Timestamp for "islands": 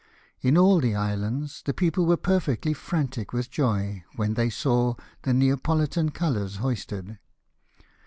0.95-1.61